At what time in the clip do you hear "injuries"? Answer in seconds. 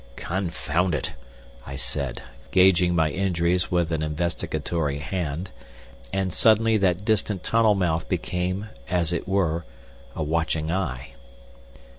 3.11-3.69